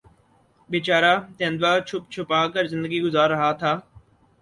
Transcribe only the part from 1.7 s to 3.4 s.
چھپ چھپا کر زندگی گزار